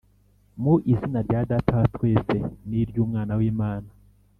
[0.61, 2.35] mu izina rya Data wa twese
[2.69, 3.89] niryUmwana wImana